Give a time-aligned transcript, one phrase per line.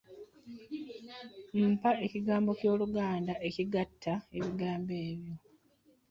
[1.71, 5.35] Mpa ekigambo ky'Oluganda ekigatta ebigambo ebyo.